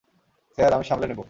[0.57, 1.19] Sir, আমি সামলে নেব।